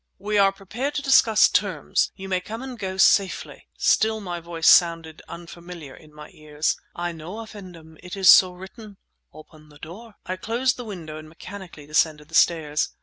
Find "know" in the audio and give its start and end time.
7.11-7.39